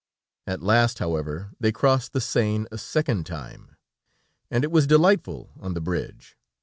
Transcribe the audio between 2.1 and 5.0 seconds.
the Seine a second time, and it was